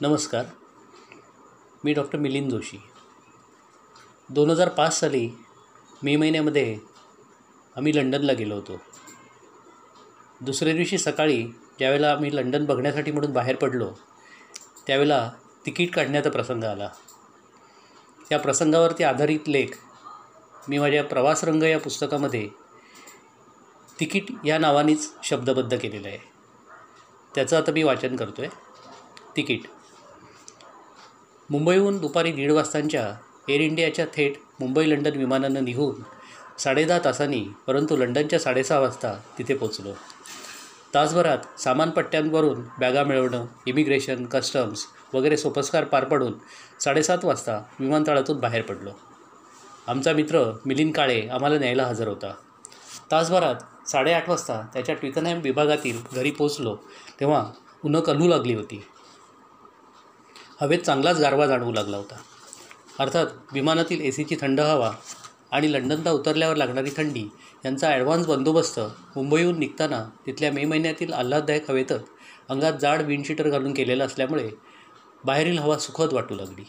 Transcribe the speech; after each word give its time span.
नमस्कार. 0.00 0.44
मी 1.84 1.92
डॉक्टर 1.92 2.18
मिलिंद 2.18 2.50
जोशी. 2.50 2.76
दोन 4.28 4.50
हजार 4.50 4.68
पाच 4.68 5.00
साली 5.00 5.30
मे 6.02 6.16
महिन्यामध्ये 6.16 6.78
आम्ही 7.76 7.96
लंडनला 7.96 8.32
गेलो 8.32 8.54
होतो. 8.54 8.80
दुसऱ्या 10.40 10.74
दिवशी 10.74 10.98
सकाळी 10.98 11.42
ज्यावेळेला 11.78 12.12
आम्ही 12.12 12.36
लंडन 12.36 12.64
बघण्यासाठी 12.64 13.12
म्हणून 13.12 13.32
बाहेर 13.32 13.56
पडलो 13.56 13.92
त्यावेळेला 14.86 15.32
तिकीट 15.66 15.94
काढण्याचा 15.94 16.30
प्रसंग 16.30 16.64
आला. 16.64 16.88
त्या 18.28 18.38
प्रसंगावरती 18.38 19.04
आधारित 19.04 19.48
लेख 19.48 19.68
मी 20.68 20.78
माझ्या 20.78 21.04
प्रवासरंग 21.04 21.62
या 21.62 21.80
पुस्तकामध्ये 21.80 22.48
तिकीट 24.00 24.24
या 24.44 24.58
नावानेच 24.58 25.12
शब्दबद्ध 25.24 25.78
केलेलं 25.78 26.08
आहे. 26.08 26.18
त्याचं 27.34 27.56
आता 27.56 27.72
मी 27.72 27.82
वाचन 27.82 28.16
करतो 28.16 28.42
आहे 28.42 28.50
तिकीट. 29.36 29.60
मुंबईहून 31.50 31.98
दुपारी 31.98 32.32
दीड 32.32 32.50
वाजताच्या 32.52 33.02
एअर 33.48 33.60
इंडियाच्या 33.60 34.04
थेट 34.06 34.32
मुंबई 34.60 34.90
लंडन 34.90 35.16
विमानानं 35.16 35.64
निघून 35.64 36.02
साडेदहा 36.58 36.98
तासांनी 37.04 37.40
परंतु 37.66 37.96
लंडनच्या 37.96 38.38
साडेसहा 38.38 38.78
वाजता 38.78 39.14
तिथे 39.38 39.54
पोचलो 39.54 39.92
तासभरात 40.94 41.60
सामानपट्ट्यांवरून 41.60 42.62
बॅगा 42.78 43.04
मिळवणं 43.04 43.46
इमिग्रेशन 43.66 44.24
कस्टम्स 44.24 44.84
वगैरे 45.14 45.36
सोपस्कार 45.36 45.84
पार 45.84 46.04
पडून 46.04 46.34
साडेसात 46.80 47.24
वाजता 47.24 47.60
विमानतळातून 47.80 48.40
बाहेर 48.40 48.62
पडलो. 48.62 48.90
आमचा 49.86 50.12
मित्र 50.12 50.44
मिलिंद 50.66 50.92
काळे 50.94 51.20
आम्हाला 51.28 51.58
न्यायला 51.58 51.84
हजर 51.84 52.08
होता. 52.08 52.32
तासभरात 53.10 53.88
साडेआठ 53.88 54.28
वाजता 54.28 54.60
त्याच्या 54.74 54.94
ट्विकनॅम 54.94 55.40
विभागातील 55.40 56.00
घरी 56.12 56.30
पोचलो 56.30 56.76
तेव्हा 57.20 57.44
उन्हं 57.84 58.02
कलू 58.02 58.28
लागली 58.28 58.54
होती. 58.54 58.84
हवेत 60.60 60.78
चांगलाच 60.78 61.20
गारवा 61.20 61.46
जाणवू 61.46 61.72
लागला 61.72 61.96
होता. 61.96 62.14
अर्थात 62.98 63.26
विमानातील 63.52 64.00
ए 64.00 64.10
सीची 64.10 64.36
थंड 64.40 64.60
हवा 64.60 64.90
आणि 65.50 65.72
लंडनला 65.72 66.10
उतरल्यावर 66.10 66.56
लागणारी 66.56 66.90
थंडी 66.96 67.22
यांचा 67.64 67.88
ॲडव्हान्स 67.88 68.26
बंदोबस्त 68.26 68.78
मुंबईहून 69.16 69.58
निघताना 69.58 70.02
तिथल्या 70.26 70.50
मे 70.52 70.64
महिन्यातील 70.64 71.12
आल्हाददायक 71.12 71.70
हवेतच 71.70 72.04
अंगात 72.48 72.72
जाड 72.82 73.02
विंडशीटर 73.02 73.48
घालून 73.48 73.74
केलेलं 73.74 74.06
असल्यामुळे 74.06 74.50
बाहेरील 75.24 75.58
हवा 75.58 75.78
सुखद 75.78 76.12
वाटू 76.12 76.34
लागली. 76.34 76.64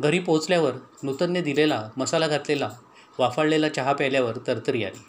घरी 0.00 0.18
पोहोचल्यावर 0.18 0.72
नूतनने 1.02 1.40
दिलेला 1.40 1.88
मसाला 1.96 2.28
घातलेला 2.28 2.70
वाफाळलेला 3.18 3.68
चहा 3.68 3.92
प्यायल्यावर 3.92 4.36
तरतरी 4.46 4.84
आली. 4.84 5.04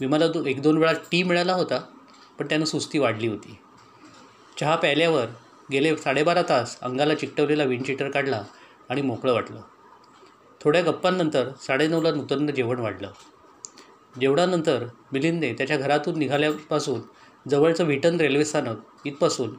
विमानातून 0.00 0.46
एक 0.46 0.62
दोन 0.62 0.78
वेळा 0.78 0.92
टी 0.92 1.22
मिळाला 1.22 1.52
होता 1.52 1.78
पण 2.38 2.46
त्यानं 2.46 2.64
सुस्ती 2.64 2.98
वाढली 2.98 3.28
होती. 3.28 3.58
चहा 4.60 4.76
प्यायल्यावर 4.76 5.26
गेले 5.72 5.96
साडेबारा 5.96 6.42
तास 6.42 6.78
अंगाला 6.82 7.14
चिकटवलेला 7.14 7.64
विंडशीटर 7.64 8.10
काढला 8.10 8.42
आणि 8.88 9.02
मोकळं 9.02 9.32
वाटलं. 9.32 9.60
थोड्या 10.60 10.82
गप्पांनंतर 10.82 11.50
साडेनऊला 11.66 12.10
नूतननं 12.10 12.52
जेवण 12.52 12.78
वाढलं. 12.78 13.10
जेवणानंतर 14.20 14.84
मिलिंदने 15.12 15.52
त्याच्या 15.52 15.76
घरातून 15.76 16.18
निघाल्यापासून 16.18 17.00
जवळचं 17.50 17.84
व्हिटन 17.84 18.20
रेल्वे 18.20 18.44
स्थानक 18.44 19.06
इथपासून 19.06 19.54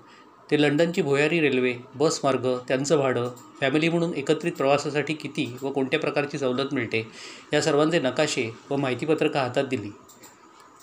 ते 0.51 0.61
लंडनची 0.61 1.01
भुयारी 1.01 1.39
रेल्वे 1.39 1.73
बस 1.95 2.19
मार्ग 2.23 2.47
त्यांचं 2.67 2.97
भाडं 2.97 3.29
फॅमिली 3.61 3.89
म्हणून 3.89 4.13
एकत्रित 4.13 4.53
प्रवासासाठी 4.53 5.13
किती 5.13 5.57
व 5.61 5.71
कोणत्या 5.71 5.99
प्रकारची 5.99 6.37
सवलत 6.37 6.73
मिळते 6.73 7.07
या 7.53 7.61
सर्वांचे 7.61 7.99
नकाशे 7.99 8.49
व 8.69 8.75
माहितीपत्रकं 8.75 9.39
हातात 9.39 9.63
दिली. 9.63 9.91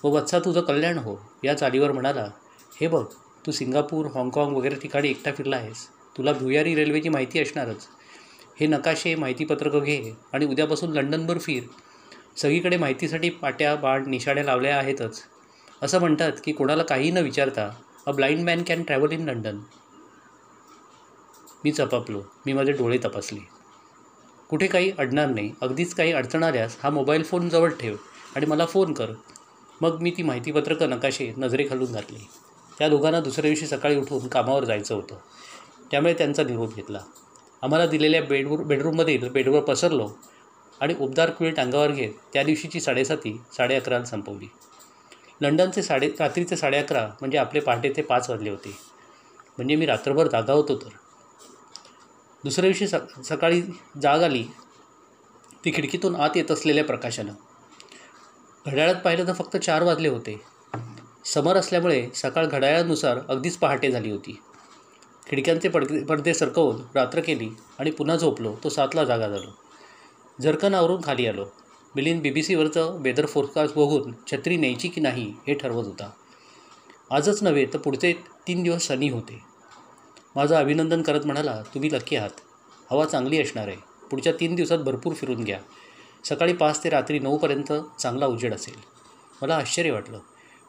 व 0.05 0.09
वत्सा 0.09 0.39
तुझं 0.39 0.61
कल्याण 0.61 0.99
हो 0.99 1.17
या 1.45 1.55
चालीवर 1.55 1.93
म्हणाला. 1.93 2.29
हे 2.81 2.89
बघ 2.89 3.05
तू 3.47 3.53
सिंगापूर 3.53 4.07
हाँगकाँग 4.07 4.57
वगैरे 4.57 4.77
ठिकाणी 4.77 5.09
एकटा 5.09 5.33
फिरला 5.33 5.57
आहेस. 5.57 5.89
तुला 6.19 6.33
भुयारी 6.33 6.75
रेल्वेची 6.75 7.09
माहिती 7.09 7.39
असणारच. 7.39 7.89
हे 8.61 8.67
नकाशे 8.67 9.15
माहितीपत्रकं 9.15 9.79
घे 9.79 10.13
आणि 10.33 10.47
उद्यापासून 10.47 10.93
लंडनभर 10.93 11.39
फिर. 11.39 11.63
सगळीकडे 12.37 12.77
माहितीसाठी 12.77 13.31
पाट्या 13.31 13.75
बाण 13.75 14.11
निशाड्या 14.11 14.45
लावल्या 14.45 14.77
आहेतच. 14.77 15.23
असं 15.83 16.01
म्हणतात 16.01 16.33
की 16.45 16.53
कोणाला 16.53 16.83
काही 16.83 17.11
न 17.11 17.17
विचारता 17.17 17.71
a 18.07 18.13
blind 18.13 18.45
man 18.45 18.63
can 18.63 18.83
travel 18.83 19.13
in 19.13 19.25
London 19.29 19.59
मी 21.65 21.73
चपापलो. 21.73 22.23
मी 22.47 22.53
माझे 22.53 22.73
डोळे 22.73 22.99
तपासले. 22.99 23.41
कुठे 24.51 24.67
काही 24.67 24.91
अडणार 24.99 25.27
नाही. 25.27 25.53
अगदीच 25.61 25.95
काही 25.95 26.13
अडचण 26.13 26.43
आल्यास 26.43 26.77
हा 26.83 26.91
मोबाईल 26.91 27.23
फोन 27.23 27.49
जवळ 27.49 27.71
ठेव 27.71 27.97
आणि 28.37 28.47
मला 28.47 28.67
फोन 28.67 28.93
कर. 28.93 29.13
मग 29.81 30.01
मी 30.01 30.11
ती 30.11 30.23
माहितीपत्रकं 30.23 30.91
नकाशे 30.91 31.33
नजरेखालून 31.37 31.93
घातली. 31.93 32.27
त्या 32.79 32.89
दोघांना 32.89 33.21
दुसऱ्या 33.21 33.51
दिवशी 33.51 33.67
सकाळी 33.67 33.97
उठून 33.97 34.29
कामावर 34.29 34.65
जायचं 34.65 34.95
होतं. 34.95 35.17
त्यामुळे 35.91 36.15
त्यांचा 36.15 36.43
निरोप 36.43 36.75
घेतला. 36.75 37.01
आम्हाला 37.63 37.87
दिलेल्या 37.87 38.23
बेडवर 38.23 38.63
बेडरूममधील 38.63 39.29
बेडवर 39.29 39.61
पसरलो 39.61 40.11
आणि 40.81 40.95
उबदार 41.01 41.31
क्विल्ट 41.31 41.61
अंगावर 41.61 41.91
घेत 41.91 42.13
त्या 42.33 42.43
दिवशीची 42.43 42.81
साडेसाती 42.81 43.41
साडे 43.57 43.75
अकराला 43.75 44.05
संपवली. 44.05 44.51
लंडनचे 45.41 45.83
साडे 45.83 46.09
रात्रीचे 46.21 46.57
साडे 46.57 46.79
अकरा 46.79 47.07
म्हणजे 47.07 47.39
आपले 47.39 47.61
पहाटे 47.61 47.93
ते 47.97 48.03
पाच 48.03 48.31
वाजले 48.31 48.51
होते. 48.51 48.79
म्हणजे 49.57 49.77
मी 49.77 49.87
रात्रभर 49.87 50.29
जागा 50.29 50.53
होतो 50.53 50.77
तर. 50.77 50.89
दुसऱ्या 52.45 52.71
दिवशी 52.71 52.89
स 52.89 52.95
सकाळी 53.25 53.63
जाग 54.03 54.23
आली. 54.23 54.45
ती 55.65 55.73
खिडकीतून 55.75 56.17
आत 56.17 56.31
येत 56.37 56.51
असलेल्या 56.51 56.85
प्रकाशानं. 56.85 57.33
घड्याळात 58.67 58.95
पाहिलं 58.95 59.27
तर 59.27 59.33
फक्त 59.33 59.57
चार 59.57 59.83
वाजले 59.83 60.09
होते. 60.09 60.54
समर 61.25 61.57
असल्यामुळे 61.57 62.09
सकाळ 62.15 62.47
घड्याळानुसार 62.47 63.19
अगदीच 63.29 63.57
पहाटे 63.57 63.91
झाली 63.91 64.11
होती. 64.11 64.41
खिडक्यांचे 65.31 65.69
पडदे 65.69 66.05
पडदे 66.05 66.35
सरकवून 66.35 66.83
रात्र 66.95 67.21
केली 67.21 67.49
आणि 67.79 67.91
पुन्हा 67.91 68.17
झोपलो 68.17 68.55
तो 68.65 68.69
सातला 68.69 69.05
जागा 69.05 69.29
झालो. 69.29 69.51
झरकन 70.43 70.75
आवरून 70.75 71.01
खाली 71.05 71.27
आलो. 71.27 71.45
मिलिंद 71.97 72.23
बी 72.23 72.31
बी 72.31 72.43
सीवरचं 72.43 73.03
वेदर 73.03 73.27
फोरकास्ट 73.27 73.75
बघून 73.75 74.13
छत्री 74.33 74.57
न्यायची 74.57 74.89
की 74.89 75.01
नाही 75.01 75.35
हे 75.47 75.55
ठरवत 75.55 75.85
होता. 75.85 76.11
आजच 77.11 77.43
नव्हे 77.43 77.67
तर 77.67 77.79
पुढचे 77.79 78.13
तीन 78.47 78.63
दिवस 78.63 78.87
सनी 78.87 79.09
होते. 79.09 79.43
माझं 80.37 80.57
अभिनंदन 80.57 81.03
करत 81.03 81.27
म्हणाला 81.27 81.63
तुम्ही 81.75 81.93
लक्की 81.93 82.17
आहात. 82.17 82.41
हवा 82.91 83.05
चांगली 83.05 83.43
असणार 83.43 83.69
आहे. 83.69 83.77
पुढच्या 84.11 84.33
तीन 84.33 84.55
दिवसात 84.55 84.79
भरपूर 84.79 85.13
फिरून 85.13 85.45
घ्या. 85.45 85.59
सकाळी 86.25 86.53
पाच 86.53 86.85
ते 86.85 86.91
रात्री 86.91 87.19
नऊपर्यंत 87.19 87.73
चांगला 87.99 88.27
उजेड 88.27 88.55
असेल. 88.55 88.75
मला 89.43 89.57
आश्चर्य 89.57 89.91
वाटलं. 89.91 90.19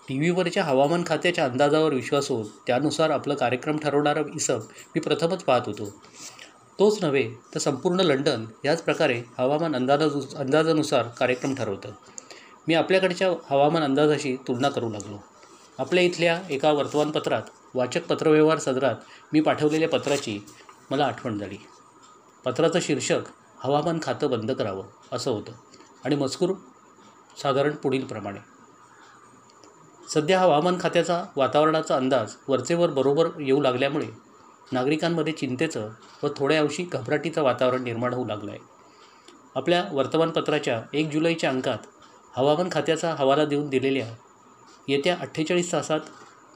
टी 0.07 0.17
व्हीवरच्या 0.17 0.63
हवामान 0.63 1.03
खात्याच्या 1.07 1.45
अंदाजावर 1.45 1.93
विश्वास 1.93 2.31
होत 2.31 2.45
त्यानुसार 2.67 3.09
आपलं 3.09 3.35
कार्यक्रम 3.35 3.77
ठरवणारा 3.77 4.19
इसब 4.35 4.59
मी 4.95 4.99
प्रथमच 4.99 5.43
पाहत 5.43 5.61
होतो. 5.65 6.03
तोच 6.79 7.03
नव्हे 7.03 7.31
तर 7.55 7.59
संपूर्ण 7.59 7.99
लंडन 7.99 8.45
याच 8.65 8.81
प्रकारे 8.81 9.21
हवामान 9.37 9.75
अंदाजानु 9.75 10.21
अंदाजानुसार 10.35 11.07
कार्यक्रम 11.07 11.55
ठरवतं. 11.55 11.89
मी 12.67 12.73
आपल्याकडच्या 12.73 13.31
हवामान 13.49 13.83
अंदाजाशी 13.83 14.35
तुलना 14.35 14.69
करू 14.69 14.89
लागलो. 14.89 15.23
आपल्या 15.77 16.03
इथल्या 16.03 16.41
एका 16.49 16.71
वर्तमानपत्रात 16.71 17.41
वाचक 17.73 18.05
पत्रव्यवहार 18.05 18.59
सदरात 18.59 18.95
मी 19.33 19.41
पाठवलेल्या 19.41 19.89
पत्राची 19.89 20.45
मला 20.91 21.05
आठवण 21.05 21.37
झाली. 21.37 21.57
पत्राचं 22.45 22.79
शीर्षक 22.81 23.21
हवामान 23.63 23.99
खातं 24.01 24.29
बंद 24.29 24.51
करावं 24.51 24.83
असं 25.11 25.31
होतं. 25.31 25.51
आणि 26.05 26.15
मजकूर 26.15 26.53
साधारण 27.43 27.71
पुढीलप्रमाणे. 27.71 28.54
सध्या 30.13 30.39
हवामान 30.39 30.77
खात्याचा 30.79 31.23
वातावरणाचा 31.35 31.95
अंदाज 31.95 32.33
वरचेवर 32.47 32.89
बरोबर 32.89 33.27
येऊ 33.39 33.61
लागल्यामुळे 33.61 34.07
नागरिकांमध्ये 34.71 35.33
चिंतेचं 35.33 35.89
व 36.23 36.27
थोड्या 36.37 36.59
अंशी 36.59 36.83
घबराटीचं 36.83 37.43
वातावरण 37.43 37.83
निर्माण 37.83 38.13
होऊ 38.13 38.25
लागलं 38.25 38.51
आहे 38.51 38.59
आपल्या 39.55 39.83
वर्तमानपत्राच्या 39.91 40.81
एक 40.93 41.11
जुलैच्या 41.11 41.49
अंकात 41.49 41.77
हवामान 42.37 42.69
खात्याचा 42.71 43.15
हवाला 43.17 43.45
देऊन 43.45 43.69
दिलेल्या 43.69 44.07
येत्या 44.87 45.15
अठ्ठेचाळीस 45.21 45.71
तासात 45.71 45.99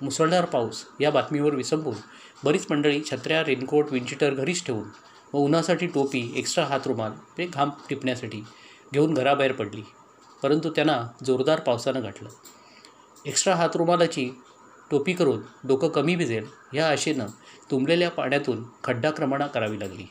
मुसळधार 0.02 0.46
पाऊस 0.46 0.86
या 1.00 1.12
बातमीवर 1.12 1.56
विसंबून 1.56 1.96
बरीच 2.44 2.66
मंडळी 2.70 3.02
छत्र्या 3.12 3.44
रेनकोट 3.44 3.92
विंचिटर 3.92 4.34
घरीच 4.34 4.66
ठेवून 4.66 4.84
व 5.34 5.38
उन्हासाठी 5.38 5.88
टोपी 5.88 6.34
एक्स्ट्रा 6.36 6.66
हातरुमाल 6.66 7.12
ते 7.38 7.46
घाम 7.46 7.70
टिपण्यासाठी 7.90 8.44
घेऊन 8.94 9.14
घराबाहेर 9.14 9.52
पडली. 9.52 9.84
परंतु 10.44 10.70
त्यांना 10.70 11.08
जोरदार 11.26 11.60
पावसानं 11.60 12.04
गाठलं. 12.04 12.30
एक्स्ट्रा 13.26 13.56
हातरुमालाची 13.56 14.30
टोपी 14.92 15.14
करून 15.14 15.42
डोकं 15.64 15.88
कमी 15.88 16.16
भिजेल 16.16 16.46
ह्या 16.74 16.90
आशेनं 16.90 17.26
तुंबलेल्या 17.72 18.12
पाण्यातून 18.12 18.64
खड्डाक्रमणा 18.84 19.48
करावी 19.48 19.80
लागली. 19.80 20.06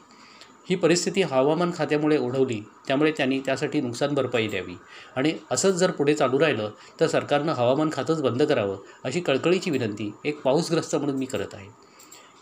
ही 0.71 0.77
परिस्थिती 0.77 1.23
हवामान 1.23 1.71
खात्यामुळे 1.77 2.19
ओढवली 2.19 2.63
त्यामुळे 2.87 3.13
त्यांनी 3.17 3.41
त्यासाठी 3.41 3.81
नुकसान 3.81 4.15
भरपाई 4.15 4.49
द्यावी. 4.49 4.75
आणि 5.17 5.33
असंच 5.51 5.75
जर 5.75 5.91
पुढे 5.91 6.15
चालू 6.15 6.41
राहिलं 6.41 6.71
तर 7.01 7.07
सरकारनं 7.07 7.53
हवामान 7.53 7.91
खातंच 7.93 8.23
बंद 8.23 8.43
करावं 8.43 8.77
अशी 9.05 9.21
कळकळीची 9.21 9.71
विनंती 9.71 10.13
एक 10.25 10.43
पाऊसग्रस्त 10.43 10.97
म्हणून 10.97 11.17
मी 11.17 11.27
करत 11.27 11.55
आहे. 11.55 11.69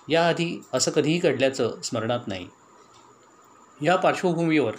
याआधी 0.08 0.64
असं 0.72 0.90
कधीही 0.90 1.18
घडल्याचं 1.18 1.80
स्मरणात 1.84 2.20
नाही. 2.26 2.48
या 3.82 3.96
पार्श्वभूमीवर 3.96 4.72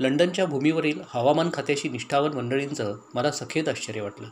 लंडनच्या 0.00 0.46
भूमीवरील 0.46 1.00
हवामान 1.08 1.50
खात्याशी 1.54 1.88
निष्ठावन 1.88 2.32
मंडळींचं 2.32 2.96
मला 3.14 3.30
सखेद 3.30 3.68
आश्चर्य 3.68 4.00
वाटलं. 4.00 4.26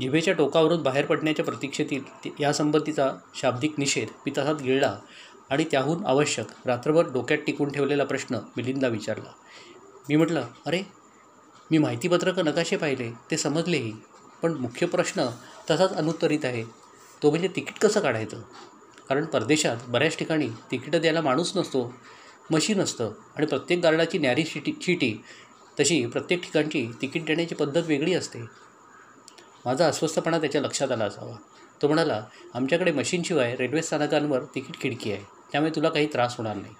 जिभेच्या 0.00 0.34
टोकावरून 0.34 0.82
बाहेर 0.82 1.06
पडण्याच्या 1.06 1.44
प्रतीक्षेतील 1.44 2.30
यासंबंधीचा 2.40 3.10
शाब्दिक 3.34 3.74
निषेध 3.78 4.08
पितासात 4.24 4.54
गिळला 4.54 4.98
आणि 5.50 5.64
त्याहून 5.64 6.06
आवश्यक 6.06 6.46
रात्रभर 6.66 7.12
डोक्यात 7.12 7.38
टिकून 7.46 7.72
ठेवलेला 7.72 8.04
प्रश्न 8.04 8.38
मिलिंदला 8.56 8.88
विचारला. 8.88 9.32
मी 10.08 10.16
म्हटलं 10.16 10.46
अरे 10.66 10.82
मी 11.70 11.78
माहितीपत्रकं 11.78 12.44
नकाशे 12.44 12.76
पाहिले 12.76 13.10
ते 13.30 13.36
समजलेही. 13.36 13.92
पण 14.42 14.52
मुख्य 14.52 14.86
प्रश्न 14.86 15.26
तसाच 15.70 15.92
अनुत्तरित 15.92 16.44
आहे. 16.44 16.62
तो 17.22 17.30
म्हणजे 17.30 17.48
तिकीट 17.48 17.78
कसं 17.78 18.00
काढायचं? 18.00 18.40
कारण 19.08 19.24
परदेशात 19.24 19.76
बऱ्याच 19.88 20.16
ठिकाणी 20.18 20.48
तिकीटं 20.70 21.00
द्यायला 21.00 21.20
माणूस 21.20 21.56
नसतो 21.56 21.94
मशीन 22.50 22.80
असतं 22.80 23.12
आणि 23.36 23.46
प्रत्येक 23.46 23.80
गार्डाची 23.80 24.18
न्यारी 24.18 24.44
शिटी 24.44 24.72
चिटी 24.72 25.14
तशी 25.80 26.06
प्रत्येक 26.06 26.42
ठिकाणची 26.42 26.86
तिकीट 27.02 27.24
देण्याची 27.24 27.54
पद्धत 27.54 27.82
वेगळी 27.86 28.14
असते. 28.14 28.67
माझा 29.64 29.88
अस्वस्थपणा 29.88 30.38
त्याच्या 30.38 30.60
लक्षात 30.60 30.92
आला 30.92 31.04
असावा. 31.04 31.36
तो 31.82 31.88
म्हणाला 31.88 32.24
आमच्याकडे 32.54 32.92
मशीनशिवाय 32.92 33.56
रेल्वे 33.56 33.82
स्थानकांवर 33.82 34.44
तिकीट 34.54 34.80
खिडकी 34.80 35.12
आहे. 35.12 35.24
त्यामुळे 35.52 35.72
तुला 35.76 35.88
काही 35.88 36.06
त्रास 36.06 36.36
होणार 36.36 36.56
नाही. 36.56 36.74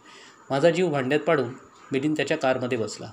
माझा 0.50 0.70
जीव 0.70 0.90
भांड्यात 0.90 1.20
पाडून 1.20 1.48
मिलिंद 1.92 2.16
त्याच्या 2.16 2.38
कारमध्ये 2.38 2.78
बसला. 2.78 3.10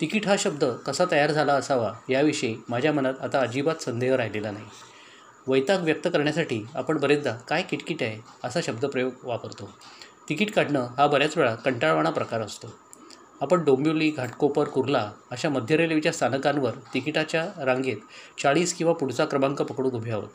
तिकीट 0.00 0.26
हा 0.26 0.36
शब्द 0.38 0.64
कसा 0.64 1.04
तयार 1.10 1.32
झाला 1.32 1.52
असावा 1.52 1.92
याविषयी 2.08 2.56
माझ्या 2.68 2.92
मनात 2.92 3.14
आता 3.20 3.40
अजिबात 3.40 3.82
संदेह 3.82 4.16
राहिलेला 4.16 4.50
नाही. 4.50 4.64
वैताग 5.46 5.78
व्यक्त 5.78 6.08
करण्यासाठी 6.08 6.66
आपण 6.74 6.98
बरेचदा 6.98 7.32
काय 7.32 7.62
किटकिट 7.62 8.02
आहे 8.02 8.20
असा 8.44 8.60
शब्दप्रयोग 8.60 9.12
वापरतो. 9.22 9.70
तिकीट 10.28 10.54
काढणं 10.54 10.86
हा 10.98 11.06
बऱ्याच 11.06 11.36
वेळा 11.36 11.54
कंटाळवाणा 11.54 12.10
प्रकार 12.10 12.40
असतो. 12.40 12.74
आपण 13.40 13.64
डोंबिवली 13.64 14.10
घाटकोपर 14.10 14.68
कुर्ला 14.68 15.12
अशा 15.30 15.48
मध्य 15.48 15.76
रेल्वेच्या 15.76 16.12
स्थानकांवर 16.12 16.70
तिकिटाच्या 16.94 17.64
रांगेत 17.64 17.96
चाळीस 18.42 18.74
किंवा 18.74 18.92
पुढचा 18.92 19.24
क्रमांक 19.24 19.62
पकडून 19.62 19.92
उभे 19.92 20.10
आहोत. 20.10 20.28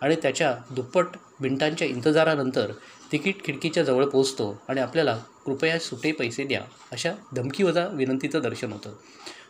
आणि 0.00 0.16
त्याच्या 0.22 0.56
दुप्पट 0.70 1.06
मिनिटांच्या 1.40 1.88
इंतजारानंतर 1.88 2.72
तिकीट 3.12 3.44
खिडकीच्या 3.44 3.82
जवळ 3.82 4.04
पोहोचतो 4.04 4.62
आणि 4.68 4.80
आपल्याला 4.80 5.16
कृपया 5.46 5.78
सुटे 5.78 6.12
पैसे 6.12 6.44
द्या 6.44 6.62
अशा 6.92 7.12
धमकीवजा 7.36 7.86
विनंतीचं 7.86 8.40
दर्शन 8.40 8.72
होतं. 8.72 8.92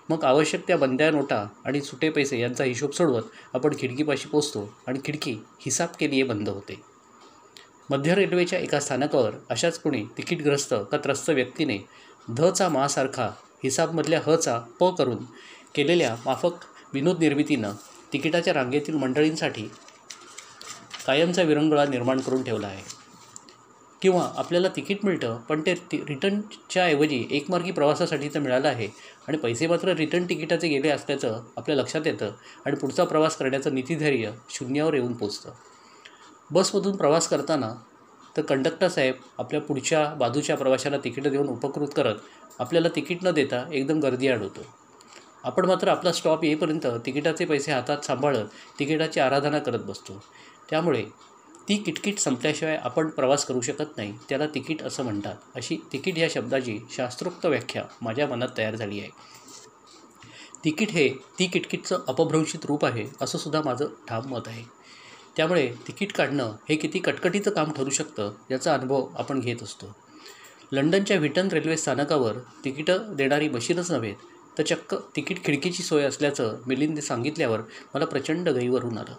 मग 0.08 0.24
आवश्यक 0.24 0.66
त्या 0.66 0.76
बंद्या 0.76 1.10
नोटा 1.10 1.46
आणि 1.64 1.80
सुटे 1.80 2.10
पैसे 2.10 2.40
यांचा 2.40 2.64
हिशोब 2.64 2.90
सोडवत 2.90 3.22
आपण 3.54 3.74
खिडकीपाशी 3.78 4.28
पोचतो 4.28 4.74
आणि 4.86 4.98
खिडकी 5.04 5.36
हिसाब 5.60 5.88
केली 6.00 6.22
बंद 6.22 6.48
होते. 6.48 6.80
मध्य 7.90 8.14
रेल्वेच्या 8.14 8.58
एका 8.58 8.80
स्थानकावर 8.80 9.30
अशाच 9.50 9.78
कुणी 9.78 10.04
तिकीटग्रस्त 10.18 10.74
का 10.92 10.96
त्रस्त 10.96 11.30
व्यक्तीने 11.30 11.78
धचा 12.30 12.68
मासारखा 12.68 13.30
हिसाबमधल्या 13.64 14.20
हचा 14.26 14.58
प 14.58 14.84
करून 14.84 15.24
केलेल्या 15.74 16.16
माफक 16.26 16.50
विनोद 16.92 17.18
निर्मितीनं 17.18 17.72
तिकिटाच्या 18.12 18.54
रांगेतील 18.54 18.94
मंडळींसाठी 18.94 19.70
कायमचा 21.06 21.42
विरंगुळा 21.42 21.84
निर्माण 21.84 22.20
करून 22.20 22.42
ठेवला 22.42 22.66
आहे. 22.66 22.82
किंवा 24.02 24.32
आपल्याला 24.36 24.68
तिकीट 24.68 25.04
मिळतं 25.04 25.36
पण 25.36 25.62
ते 25.66 25.74
ति 25.74 25.96
रिटर्नच्या 26.08 26.84
ऐवजी 26.84 27.28
एकमार्गी 27.30 27.70
प्रवासासाठी 27.70 28.28
तर 28.28 28.38
मिळालं 28.38 28.68
आहे 28.68 28.88
आणि 29.28 29.38
पैसे 29.38 29.66
मात्र 29.66 29.88
रिटर्न 29.88 30.24
तिकिटाचे 30.24 30.68
गेले 30.68 30.88
असल्याचं 30.88 31.40
आपल्या 31.56 31.76
लक्षात 31.76 32.06
येतं 32.06 32.30
आणि 32.66 32.76
पुढचा 32.76 33.04
प्रवास 33.04 33.36
करण्याचं 33.36 33.74
नीतिधैर्य 33.74 34.30
शून्यावर 34.50 34.94
येऊन 34.94 35.12
पोचतं. 35.12 35.50
बसमधून 36.50 36.96
प्रवास 36.96 37.28
करताना 37.28 37.74
तर 38.36 38.42
कंडक्टर 38.42 38.88
साहेब 38.88 39.14
आपल्या 39.38 39.60
पुढच्या 39.60 40.06
बाजूच्या 40.14 40.56
प्रवाशाला 40.56 40.98
तिकीटं 41.04 41.30
देऊन 41.30 41.48
उपकृत 41.48 41.88
करत 41.96 42.14
आपल्याला 42.58 42.88
तिकीट 42.96 43.24
न 43.24 43.30
देता 43.30 43.64
एकदम 43.72 44.00
गर्दी 44.00 44.28
अडवतो 44.28 44.62
आपण 45.44 45.64
मात्र 45.64 45.88
आपला 45.88 46.12
स्टॉप 46.12 46.44
येईपर्यंत 46.44 46.86
तिकिटाचे 47.06 47.44
पैसे 47.44 47.72
हातात 47.72 48.04
सांभाळत 48.04 48.44
तिकिटाची 48.78 49.20
आराधना 49.20 49.58
करत 49.58 49.78
बसतो. 49.78 50.22
त्यामुळे 50.70 51.04
ती 51.68 51.76
किटकिट 51.76 52.18
संपल्याशिवाय 52.18 52.76
आपण 52.76 53.08
प्रवास 53.08 53.44
करू 53.44 53.60
शकत 53.60 53.96
नाही 53.96 54.12
त्याला 54.28 54.46
तिकीट 54.46 54.82
असं 54.82 55.02
म्हणतात. 55.02 55.34
अशी 55.54 55.76
तिकीट 55.92 56.18
या 56.18 56.28
शब्दाची 56.30 56.78
शास्त्रोक्त 56.90 57.46
व्याख्या 57.46 57.84
माझ्या 58.02 58.26
मनात 58.26 58.48
तयार 58.58 58.76
झाली 58.76 59.00
आहे. 59.00 59.10
तिकीट 60.64 60.90
हे 60.90 61.08
ती 61.38 61.46
किटकिटचं 61.46 61.98
अपभ्रंशित 62.08 62.66
रूप 62.66 62.84
आहे 62.84 63.06
असं 63.20 63.38
सुद्धा 63.38 63.62
माझं 63.64 63.86
ठाम 64.08 64.28
मत 64.28 64.48
आहे. 64.48 64.64
त्यामुळे 65.36 65.72
तिकीट 65.88 66.12
काढणं 66.12 66.56
हे 66.68 66.76
किती 66.76 66.98
कटकटीचं 66.98 67.50
काम 67.50 67.72
ठरू 67.72 67.90
शकतं 67.90 68.32
याचा 68.50 68.74
अनुभव 68.74 69.06
आपण 69.18 69.40
घेत 69.40 69.62
असतो. 69.62 69.96
लंडनच्या 70.72 71.16
व्हिटन 71.18 71.48
रेल्वे 71.48 71.76
स्थानकावर 71.76 72.32
तिकीटं 72.64 73.14
देणारी 73.16 73.48
मशीनच 73.48 73.90
नव्हे 73.90 74.14
तर 74.58 74.62
चक्क 74.62 74.94
तिकीट 75.16 75.44
खिडकीची 75.44 75.82
सोय 75.82 76.02
असल्याचं 76.02 76.56
मिलिंदने 76.66 77.00
सांगितल्यावर 77.00 77.60
मला 77.94 78.04
प्रचंड 78.04 78.48
गैवरून 78.48 78.98
आलं. 78.98 79.14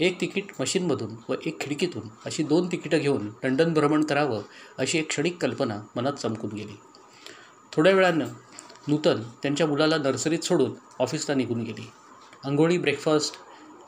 एक 0.00 0.20
तिकीट 0.20 0.44
मशीनमधून 0.60 1.10
व 1.28 1.34
एक 1.46 1.60
खिडकीतून 1.60 2.02
अशी 2.24 2.42
दोन 2.42 2.66
तिकीटं 2.72 2.98
घेऊन 2.98 3.30
लंडन 3.44 3.74
भ्रमण 3.74 4.04
करावं 4.04 4.42
अशी 4.78 4.98
एक 4.98 5.08
क्षणिक 5.08 5.42
कल्पना 5.42 5.80
मनात 5.96 6.12
चमकून 6.12 6.50
गेली. 6.50 6.76
थोड्या 7.72 7.92
वेळानं 7.92 8.28
नूतन 8.88 9.22
त्यांच्या 9.42 9.66
मुलाला 9.66 9.96
नर्सरीत 9.96 10.38
सोडून 10.38 10.72
ऑफिसला 10.98 11.34
निघून 11.34 11.62
गेली. 11.62 11.90
आंघोळी 12.44 12.78
ब्रेकफास्ट 12.78 13.34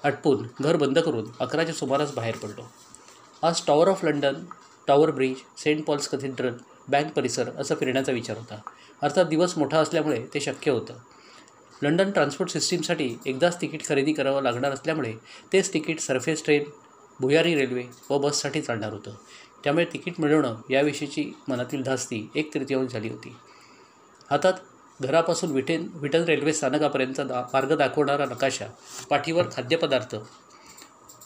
आटपून 0.06 0.46
घर 0.60 0.76
बंद 0.76 0.98
करून 0.98 1.24
अकराच्या 1.40 1.74
सुमारास 1.74 2.14
बाहेर 2.14 2.36
पडलो. 2.36 2.62
आज 3.42 3.60
tower 3.66 3.88
of 3.88 4.04
London 4.04 4.34
tower 4.86 5.10
bridge 5.10 5.36
saint 5.58 5.84
Paul's 5.84 6.08
cathedral 6.08 6.54
bank 6.88 7.12
परिसर 7.12 7.48
असं 7.58 7.74
फिरण्याचा 7.74 8.12
विचार 8.12 8.36
होता. 8.36 8.60
अर्थात 9.02 9.24
दिवस 9.24 9.58
मोठा 9.58 9.78
असल्यामुळे 9.78 10.26
ते 10.34 10.40
शक्य 10.40 10.70
होतं. 10.70 10.94
लंडन 11.82 12.10
ट्रान्सपोर्ट 12.10 12.50
सिस्टीमसाठी 12.50 13.16
एकदाच 13.26 13.60
तिकीट 13.60 13.86
खरेदी 13.86 14.12
करावं 14.12 14.42
लागणार 14.42 14.72
असल्यामुळे 14.72 15.12
तेच 15.52 15.72
तिकीट 15.72 16.00
सरफेस 16.00 16.44
ट्रेन 16.44 16.64
भुयारी 17.20 17.54
रेल्वे 17.54 17.84
व 18.10 18.18
बससाठी 18.18 18.60
चालणार 18.60 18.92
होतं. 18.92 19.10
त्यामुळे 19.64 19.84
तिकीट 19.84 20.20
मिळवणं 20.20 20.54
याविषयीची 20.70 21.32
मनातील 21.48 21.82
धास्ती 21.82 22.30
एक 22.34 22.54
तृतीयांश 22.54 22.92
झाली 22.92 23.08
होती. 23.08 23.36
हातात 24.30 24.52
घरापासून 25.00 25.50
विटेन 25.50 25.88
विटन 25.94 26.22
रेल्वे 26.24 26.52
स्थानकापर्यंत 26.52 27.20
दा 27.20 27.42
मार्ग 27.52 27.76
दाखवणारा 27.76 28.24
नकाशा 28.24 28.66
पाठीवर 29.10 29.46
खाद्यपदार्थ 29.52 30.14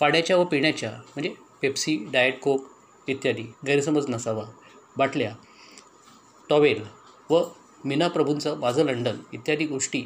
पाण्याच्या 0.00 0.36
व 0.36 0.44
पिण्याच्या 0.44 0.90
म्हणजे 0.90 1.34
पेप्सी 1.62 1.96
डाएट 2.12 2.40
कोक 2.40 2.66
इत्यादी 3.08 3.42
गैरसमज 3.66 4.08
नसावा. 4.08 4.44
बाटल्या 4.96 5.34
टॉवेल 6.50 6.82
व 7.30 7.42
मीना 7.84 8.08
प्रभूंचं 8.08 8.58
माझं 8.58 8.84
लंडन 8.84 9.16
इत्यादी 9.32 9.66
गोष्टी 9.66 10.02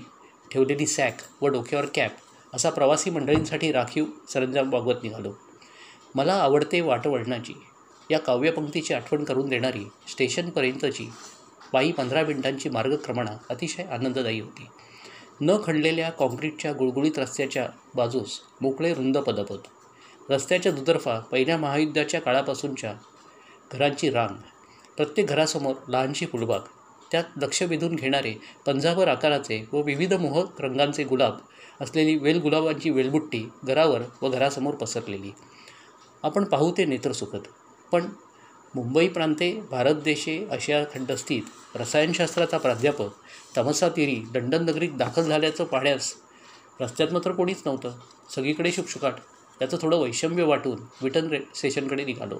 ठेवलेली 0.50 0.86
सॅक 0.86 1.20
व 1.42 1.46
डोक्यावर 1.46 1.86
कॅप 1.94 2.16
असा 2.52 2.70
प्रवासी 2.70 3.10
मंडळींसाठी 3.10 3.70
राखीव 3.72 4.04
सरंजाम 4.28 4.72
वागवत 4.72 5.02
निघालो. 5.02 5.32
मला 6.14 6.34
आवडते 6.34 6.80
वाटवळणाची 6.80 7.54
या 8.10 8.18
काव्यपंक्तीची 8.18 8.94
आठवण 8.94 9.24
करून 9.24 9.48
देणारी 9.48 9.84
स्टेशनपर्यंतची 10.08 11.08
पायी 11.72 11.92
पंधरा 11.92 12.22
मिनिटांची 12.22 12.68
मार्गक्रमणा 12.68 13.36
अतिशय 13.50 13.82
आनंददायी 13.82 14.40
होती. 14.40 14.66
न 15.40 15.56
खणलेल्या 15.64 16.10
कॉन्क्रीटच्या 16.10 16.72
गुळगुळीत 16.72 17.18
रस्त्याच्या 17.18 17.66
बाजूस 17.94 18.40
मोकळे 18.60 18.92
रुंद 18.94 19.18
पदपथ 19.18 20.30
रस्त्याच्या 20.30 20.72
दुतर्फा 20.72 21.18
पहिल्या 21.18 21.56
महायुद्धाच्या 21.58 22.20
काळापासूनच्या 22.20 22.94
घरांची 23.72 24.10
रांग 24.10 24.36
प्रत्येक 24.96 25.26
घरासमोर 25.26 25.74
लहानशी 25.88 26.26
फुलबाग 26.26 26.60
त्यात 27.12 27.24
लक्ष 27.36 27.62
वेधून 27.62 27.94
घेणारे 27.94 28.34
पंजाभर 28.66 29.08
आकाराचे 29.08 29.64
व 29.72 29.82
विविध 29.82 30.14
मोहक 30.14 30.60
रंगांचे 30.60 31.04
गुलाब 31.04 31.38
असलेली 31.80 32.16
वेलगुलाबांची 32.16 32.90
वेलबुट्टी 32.90 33.44
घरावर 33.64 34.02
व 34.22 34.28
घरासमोर 34.28 34.74
पसरलेली. 34.74 35.32
आपण 36.22 36.44
पाहू 36.44 36.70
ते 36.70 36.84
नेत्र 36.84 37.12
सुखत 37.12 37.48
पण 37.92 38.06
मुंबई 38.74 39.08
प्रांते 39.08 39.60
भारत 39.70 39.94
देशे 39.94 40.46
आशिया 40.52 40.84
खंडस्थित 40.84 41.42
रसायनशास्त्राचा 41.74 42.58
प्राध्यापक 42.58 43.10
तमसा 43.56 43.88
तिरी 43.88 44.22
लंडन 44.34 44.64
नगरीत 44.64 44.90
दाखल 44.90 45.22
झाल्याचं 45.22 45.64
पाहण्यास 45.64 46.12
रस्त्यात 46.80 47.12
मात्र 47.12 47.32
कोणीच 47.32 47.62
नव्हतं. 47.66 47.92
सगळीकडे 48.34 48.72
शुकशुकाट. 48.72 49.14
याचं 49.62 49.76
थोडं 49.82 49.96
वैषम्य 49.96 50.42
वाटून 50.42 50.80
विटन 51.02 51.28
रे 51.28 51.38
स्टेशनकडे 51.54 52.04
निघालो. 52.04 52.38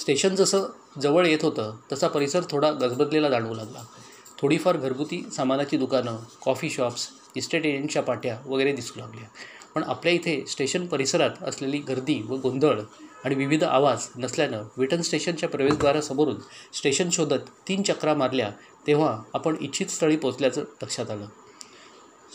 स्टेशन 0.00 0.34
जसं 0.34 0.64
जवळ 1.02 1.26
येत 1.26 1.44
होतं 1.44 1.76
तसा 1.92 2.08
परिसर 2.08 2.40
थोडा 2.50 2.70
गजबजलेला 2.70 3.28
जाणवू 3.28 3.54
लागला. 3.54 3.84
थोडीफार 4.38 4.76
घरगुती 4.76 5.24
सामानाची 5.36 5.76
दुकानं 5.76 6.16
कॉफी 6.44 6.70
शॉप्स 6.70 7.08
इस्टेट 7.36 7.66
एजंटच्या 7.66 8.02
पाट्या 8.02 8.38
वगैरे 8.46 8.72
दिसू 8.72 9.00
लागल्या. 9.00 9.28
पण 9.74 9.82
आपल्या 9.82 10.12
इथे 10.12 10.44
स्टेशन 10.46 10.86
परिसरात 10.86 11.42
असलेली 11.42 11.78
गर्दी 11.78 12.22
व 12.22 12.34
गोंधळ 12.34 12.80
आणि 13.26 13.34
विविध 13.34 13.64
आवाज 13.64 14.06
नसल्यानं 14.16 14.62
विटन 14.76 15.00
स्टेशनच्या 15.00 15.48
प्रवेशद्वारासमोरून 15.48 16.36
स्टेशन 16.74 17.10
शोधत 17.10 17.48
तीन 17.68 17.82
चक्रा 17.82 18.14
मारल्या 18.14 18.50
तेव्हा 18.86 19.22
आपण 19.34 19.56
इच्छित 19.60 19.86
स्थळी 19.86 20.16
पोचल्याचं 20.16 20.64
लक्षात 20.82 21.10
आलं. 21.10 21.26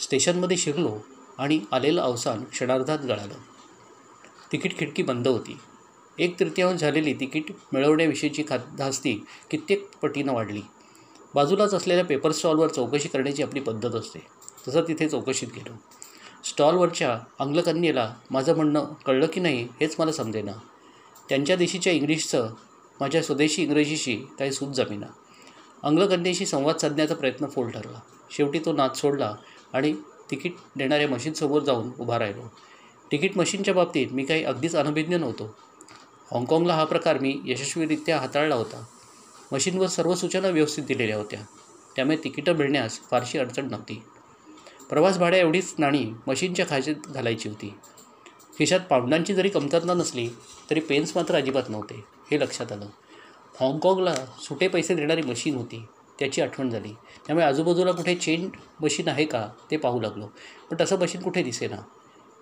स्टेशनमध्ये 0.03 0.57
शिरलो 0.57 0.97
आणि 1.37 1.59
आलेलं 1.71 2.01
अवसान 2.01 2.43
क्षणार्धात 2.43 2.99
गळालं. 2.99 3.33
तिकीट 4.51 4.79
खिडकी 4.79 5.03
बंद 5.03 5.27
होती. 5.27 5.57
एक 6.19 6.39
तृतीयांश 6.39 6.81
झालेली 6.81 7.13
तिकीट 7.13 7.45
मिळवण्याविषयीची 7.73 8.43
खा 8.49 8.57
धास्ती 8.77 9.25
कित्येक 9.51 9.87
पटीनं 10.01 10.33
वाढली. 10.33 10.61
बाजूलाच 11.35 11.73
असलेल्या 11.73 12.05
पेपर 12.05 12.31
स्टॉलवर 12.31 12.67
चौकशी 12.67 13.07
करण्याची 13.07 13.43
आपली 13.43 13.59
पद्धत 13.59 13.95
असते. 13.95 14.19
तसं 14.67 14.81
तिथे 14.81 15.09
चौकशीत 15.09 15.47
गेलो. 15.55 15.73
स्टॉलवरच्या 16.43 17.19
आंग्लकन्येला 17.39 18.15
माझं 18.31 18.55
म्हणणं 18.55 18.93
कळलं 19.05 19.25
की 19.25 19.39
नाही 19.39 19.67
हेच 19.81 19.95
मला 19.99 20.11
समजेना. 20.11 20.51
त्यांच्या 21.31 21.55
देशीच्या 21.55 21.93
इंग्लिशचं 21.93 22.49
माझ्या 22.99 23.23
स्वदेशी 23.23 23.63
इंग्रजीशी 23.63 24.15
काही 24.15 24.51
सूत 24.51 24.73
जमिना. 24.73 25.05
अंगलकन्येशी 25.83 26.45
संवाद 26.45 26.77
साधण्याचा 26.77 27.15
प्रयत्न 27.15 27.45
फोल 27.45 27.69
ठरला. 27.69 27.99
शेवटी 28.31 28.59
तो 28.59 28.73
नाच 28.73 29.01
सोडला 29.01 29.35
आणि 29.73 29.93
तिकीट 30.31 30.53
देणाऱ्या 30.75 31.09
मशीनसमोर 31.09 31.61
जाऊन 31.61 31.91
उभा 31.99 32.19
राहिलो. 32.19 32.41
तिकीट 33.11 33.37
मशीनच्या 33.37 33.73
बाबतीत 33.73 34.07
मी 34.11 34.25
काही 34.25 34.43
अगदीच 34.43 34.75
अनभिज्ञ 34.75 35.15
नव्हतो. 35.15 35.55
हाँगकाँगला 36.31 36.75
हा 36.75 36.83
प्रकार 36.83 37.17
मी 37.17 37.41
यशस्वीरित्या 37.45 38.19
हाताळला 38.19 38.55
होता. 38.55 38.85
मशीनवर 39.51 39.87
सर्व 39.87 40.15
सूचना 40.15 40.47
व्यवस्थित 40.47 40.83
दिलेल्या 40.83 41.17
होत्या. 41.17 41.39
त्यामुळे 41.95 42.17
तिकीटं 42.17 42.53
मिळण्यास 42.53 42.99
फारशी 43.11 43.37
अडचण 43.37 43.67
नव्हती. 43.71 44.03
प्रवास 44.89 45.17
भाड्या 45.17 45.39
एवढीच 45.39 45.73
नाणी 45.77 46.11
मशीनच्या 46.27 46.65
खाजेत 46.69 46.95
घालायची 47.07 47.49
होती. 47.49 47.73
खिशात 48.61 48.79
पावडांची 48.79 49.33
जरी 49.33 49.49
कमतरता 49.49 49.93
नसली 49.93 50.29
तरी 50.69 50.79
पेन्स 50.79 51.17
मात्र 51.17 51.35
अजिबात 51.35 51.63
नव्हते 51.69 52.03
हे 52.31 52.39
लक्षात 52.39 52.71
आलं. 52.71 52.85
हाँगकाँगला 53.59 54.15
सुटे 54.15 54.67
पैसे 54.67 54.95
देणारी 54.95 55.21
मशीन 55.21 55.55
होती 55.55 55.85
त्याची 56.19 56.41
आठवण 56.41 56.69
झाली. 56.69 56.93
त्यामुळे 57.25 57.45
आजूबाजूला 57.45 57.91
कुठे 57.91 58.15
चेन 58.15 58.49
मशीन 58.81 59.07
आहे 59.07 59.25
का 59.25 59.49
ते 59.71 59.77
पाहू 59.77 60.01
लागलो. 60.01 60.25
पण 60.71 60.77
तसं 60.81 60.99
मशीन 60.99 61.21
कुठे 61.21 61.43
दिसेना. 61.43 61.75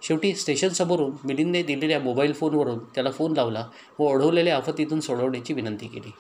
शेवटी 0.02 0.36
स्टेशनसमोरून 0.36 1.12
मिलिंदने 1.24 1.64
दिलेल्या 1.64 2.00
मोबाईल 2.00 2.34
फोनवरून 2.34 2.80
त्याला 2.80 3.12
फोन 3.12 3.34
लावला 3.34 3.68
व 4.00 4.04
ओढवलेल्या 4.04 4.58
आफतीतून 4.58 5.00
सोडवण्याची 5.00 5.54
विनंती 5.54 5.88
केली. 5.88 6.12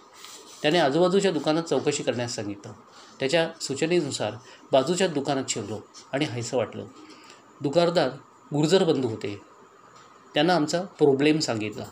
त्याने 0.62 0.79
आजूबाजूच्या 0.79 1.32
दुकानात 1.32 1.63
चौकशी 1.63 2.03
करण्यास 2.03 2.36
सांगितलं. 2.36 2.72
त्याच्या 3.20 3.50
सूचनेनुसार 3.62 4.32
बाजूच्या 4.72 5.08
दुकानात 5.08 5.44
शिरलो 5.50 5.77
आणि 6.12 6.25
हायसं 6.25 6.58
वाटलं. 6.58 6.86
दुकानदार 7.62 8.10
गुर्जर 8.53 8.84
बंधू 8.84 9.08
होते. 9.08 9.59
त्यांना 10.33 10.55
आमचा 10.55 10.81
प्रॉब्लेम 10.98 11.39
सांगितला. 11.39 11.86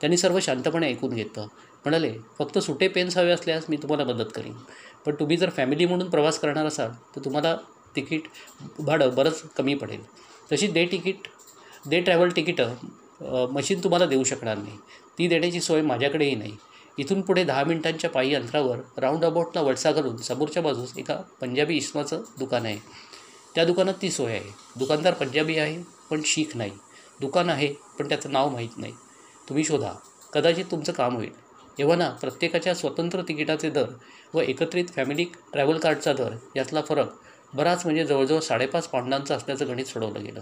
त्यांनी 0.00 0.16
सर्व 0.16 0.38
शांतपणे 0.42 0.86
ऐकून 0.86 1.14
घेतलं. 1.14 1.46
म्हणाले 1.84 2.12
फक्त 2.38 2.58
सुटे 2.58 2.88
पेन्स 2.88 3.16
हवे 3.18 3.30
असल्यास 3.30 3.64
मी 3.68 3.76
तुम्हाला 3.76 4.04
मदत 4.04 4.30
करीन. 4.34 4.52
पण 5.06 5.14
तुम्ही 5.20 5.36
जर 5.36 5.50
फॅमिली 5.50 5.86
म्हणून 5.86 6.10
प्रवास 6.10 6.38
करणार 6.38 6.66
असाल 6.66 6.90
तर 7.16 7.24
तुम्हाला 7.24 7.56
तिकीट 7.96 8.28
भाडं 8.78 9.14
बरंच 9.14 9.42
कमी 9.56 9.74
पडेल. 9.74 10.00
तशी 10.52 10.66
डे 10.66 10.86
तिकीट 10.92 11.28
डे 11.90 12.00
ट्रॅव्हल 12.00 12.30
तिकीटं 12.36 12.74
मशीन 13.52 13.82
तुम्हाला 13.84 14.06
देऊ 14.06 14.24
शकणार 14.24 14.58
नाही. 14.58 14.76
ती 15.18 15.26
देण्याची 15.28 15.60
सोय 15.60 15.82
माझ्याकडेही 15.82 16.34
नाही. 16.34 16.56
इथून 16.98 17.20
पुढे 17.22 17.44
दहा 17.44 17.64
मिनिटांच्या 17.64 18.10
पायी 18.10 18.34
अंतरावर 18.34 18.78
राऊंड 18.98 19.24
अबाउटला 19.24 19.62
वळसा 19.62 19.92
घालून 19.92 20.16
समोरच्या 20.16 20.62
बाजूस 20.62 20.92
एका 20.98 21.16
पंजाबी 21.40 21.76
इस्माचं 21.76 22.22
दुकान 22.38 22.66
आहे. 22.66 22.78
त्या 23.54 23.64
दुकानात 23.64 23.94
ती 24.02 24.10
सोय 24.10 24.32
आहे. 24.32 24.50
दुकानदार 24.76 25.14
पंजाबी 25.14 25.56
आहे 25.58 25.82
पण 26.10 26.20
शीख 26.24 26.56
नाही. 26.56 26.70
दुकान 27.22 27.50
आहे 27.50 27.72
पण 27.98 28.08
त्याचं 28.08 28.32
नाव 28.32 28.48
माहीत 28.48 28.78
नाही. 28.78 28.92
तुम्ही 29.48 29.64
शोधा. 29.64 29.92
कदाचित 30.32 30.64
तुमचं 30.70 30.92
काम 30.92 31.16
होईल. 31.16 31.30
एव्हाना 31.78 32.08
प्रत्येकाच्या 32.10 32.74
स्वतंत्र 32.74 33.22
तिकिटाचे 33.22 33.70
दर 33.70 33.90
व 34.34 34.40
एकत्रित 34.40 34.84
फॅमिली 34.96 35.24
ट्रॅव्हल 35.52 35.78
कार्डचा 35.78 36.12
दर 36.12 36.34
यातला 36.56 36.82
फरक 36.82 37.12
बराच 37.54 37.84
म्हणजे 37.84 38.04
जवळजवळ 38.04 38.40
साडेपाच 38.40 38.88
पाऊंडांचा 38.88 39.34
असल्याचं 39.34 39.68
गणित 39.68 39.84
सोडवलं 39.84 40.24
गेलं. 40.24 40.40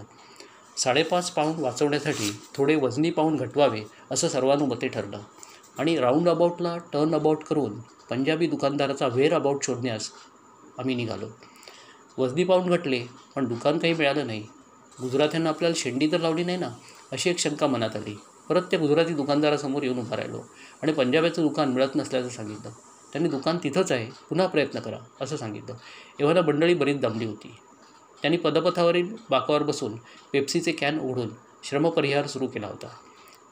साडेपाच 0.77 1.31
पाऊंड 1.31 1.59
वाचवण्यासाठी 1.59 2.31
थोडे 2.55 2.75
वजनी 2.75 3.09
पाऊंड 3.11 3.39
घटवावे 3.39 3.81
असं 4.11 4.27
सर्वानुमते 4.27 4.87
ठरलं. 4.87 5.19
आणि 5.77 5.97
राऊंड 5.97 6.29
अबाउटला 6.29 6.77
टर्न 6.93 7.15
अबाउट 7.15 7.43
करून 7.43 7.79
पंजाबी 8.09 8.47
दुकानदाराचा 8.47 9.07
वेअर 9.07 9.33
अबाउट 9.33 9.63
शोधण्यास 9.63 10.09
आम्ही 10.77 10.95
निघालो. 10.95 11.27
वजनी 12.17 12.43
पाऊंड 12.43 12.69
घटले 12.69 13.05
पण 13.35 13.45
दुकान 13.45 13.77
काही 13.77 13.93
मिळालं 13.93 14.27
नाही. 14.27 14.47
गुजरात्यांना 15.01 15.49
आपल्याला 15.49 15.75
शेंडी 15.77 16.07
तर 16.11 16.19
लावली 16.19 16.43
नाही 16.43 16.57
ना 16.57 16.69
अशी 17.11 17.29
एक 17.29 17.39
शंका 17.39 17.67
मनात 17.67 17.95
आली. 17.95 18.17
परत 18.49 18.61
त्या 18.61 18.79
गुजराती 18.79 19.13
दुकानदारासमोर 19.13 19.83
येऊन 19.83 19.99
उभा 19.99 20.15
राहिलो 20.15 20.41
आणि 20.83 20.93
पंजाबीचं 20.93 21.41
दुकान 21.41 21.69
मिळत 21.69 21.95
नसल्याचं 21.95 22.29
सांगितलं. 22.29 22.69
त्यांनी 23.13 23.29
दुकान 23.29 23.57
तिथंच 23.57 23.91
आहे 23.91 24.09
पुन्हा 24.29 24.47
प्रयत्न 24.47 24.79
करा 24.79 24.97
असं 25.21 25.37
सांगितलं. 25.37 25.75
एव्हाला 26.19 26.41
मंडळी 26.41 26.73
बरीच 26.73 26.99
दमली 26.99 27.25
होती. 27.25 27.55
त्यांनी 28.21 28.37
पदपथावरील 28.37 29.15
बाकावर 29.29 29.63
बसून 29.63 29.95
पेप्सीचे 30.33 30.71
कॅन 30.71 30.99
उघडून 30.99 31.29
श्रमपरिहार 31.63 32.27
सुरू 32.27 32.47
केला 32.47 32.67
होता. 32.67 32.87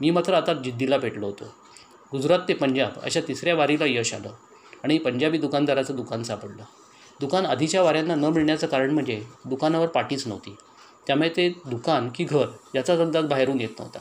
मी 0.01 0.09
मात्र 0.09 0.33
आता 0.33 0.53
जिद्दीला 0.53 0.97
पेटलो 0.97 1.25
होतो. 1.25 1.45
गुजरात 2.11 2.39
ते 2.47 2.53
पंजाब 2.53 2.99
अशा 3.03 3.19
तिसऱ्या 3.27 3.55
वारीला 3.55 3.85
यश 3.87 4.13
आलं 4.13 4.31
आणि 4.83 4.97
पंजाबी 4.97 5.37
दुकानदाराचं 5.37 5.95
दुकान 5.95 6.23
सापडलं. 6.23 6.63
दुकान 7.19 7.45
आधीच्या 7.45 7.81
वाऱ्यांना 7.81 8.15
न 8.15 8.25
मिळण्याचं 8.25 8.67
कारण 8.67 8.91
म्हणजे 8.91 9.23
दुकानावर 9.45 9.87
पाठीच 9.87 10.27
नव्हती. 10.27 10.55
त्यामुळे 11.09 11.29
ते 11.29 11.47
दुकान 11.65 12.09
की 12.15 12.23
घर 12.23 12.45
याचाच 12.75 12.99
अंदाज 12.99 13.25
बाहेरून 13.25 13.59
येत 13.61 13.79
नव्हता. 13.79 13.99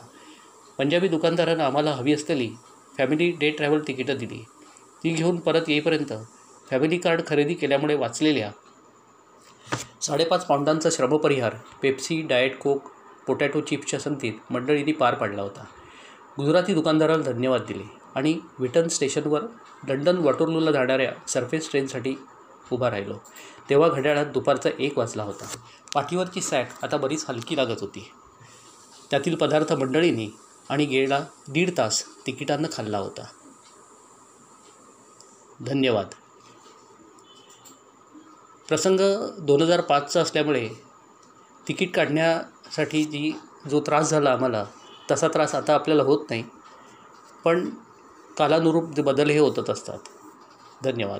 पंजाबी 0.77 1.07
दुकानदारानं 1.07 1.63
आम्हाला 1.63 1.91
हवी 1.91 2.13
असलेली 2.13 2.49
फॅमिली 2.97 3.29
डे 3.31 3.49
ट्रॅव्हल 3.49 3.79
तिकीटं 3.87 4.17
दिली. 4.17 4.43
ती 5.03 5.09
घेऊन 5.09 5.39
परत 5.39 5.61
येईपर्यंत 5.67 6.13
फॅमिली 6.69 6.97
कार्ड 6.97 7.21
खरेदी 7.27 7.53
केल्यामुळे 7.53 7.95
वाचलेल्या 7.95 8.51
साडेपाच 10.01 10.45
पाऊंडांचा 10.45 10.89
श्रमपरिहार 10.91 11.55
पेप्सी 11.81 12.21
डाएट 12.21 12.57
कोक 12.57 12.91
पोटॅटो 13.27 13.61
चिप्सच्या 13.61 13.99
संधीत 13.99 14.51
मंडळींनी 14.51 14.91
पार 14.91 15.13
पाडला 15.13 15.41
होता. 15.41 15.65
गुजराती 16.37 16.73
दुकानदाराला 16.73 17.23
धन्यवाद 17.23 17.65
दिले 17.67 17.83
आणि 18.15 18.39
विटन 18.59 18.87
स्टेशनवर 18.87 19.41
लंडन 19.89 20.17
वॉटरलूला 20.17 20.71
जाणाऱ्या 20.71 21.11
सरफेस 21.27 21.69
ट्रेनसाठी 21.71 22.15
उभा 22.71 22.91
राहिलो. 22.91 23.17
तेव्हा 23.69 23.89
घड्याळात 23.89 24.25
दुपारचा 24.25 24.69
एक 24.79 24.97
वाजला 24.97 25.23
होता. 25.23 25.45
पाठीवरची 25.93 26.41
सॅक 26.41 26.83
आता 26.83 26.97
बरीच 26.97 27.25
हलकी 27.29 27.57
लागत 27.57 27.81
होती. 27.81 28.11
त्यातील 29.11 29.35
पदार्थ 29.35 29.73
मंडळींनी 29.73 30.29
आणि 30.69 30.85
गेला 30.85 31.25
दीड 31.49 31.77
तास 31.77 32.03
तिकिटांना 32.27 32.67
खाल्ला 32.71 32.97
होता. 32.97 33.27
धन्यवाद. 35.65 36.07
प्रसंग 38.67 38.99
दोन 39.39 39.61
हजार 39.61 39.81
पाचचा 39.81 40.21
असल्यामुळे 40.21 40.69
तिकीट 41.67 41.95
काढण्यासाठी 41.95 43.03
जी 43.03 43.39
जो 43.69 43.81
त्रास 43.81 44.09
झाला 44.09 44.31
आम्हाला 44.31 44.65
तसा 45.11 45.27
त्रास 45.27 45.55
आता 45.55 45.73
आपल्याला 45.73 46.03
होत 46.03 46.25
नाही. 46.29 46.43
पण 47.43 47.69
कालानुरूप 48.37 48.99
बदल 48.99 49.29
हे 49.29 49.39
होतच 49.39 49.69
असतात. 49.69 49.99
धन्यवाद. 50.83 51.19